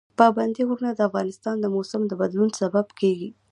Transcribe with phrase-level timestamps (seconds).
[0.19, 3.29] پابندي غرونه د افغانستان د موسم د بدلون سبب کېږي.